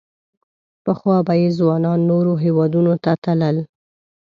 [0.83, 3.57] پخوا به یې ځوانان نورو هېوادونو ته تلل.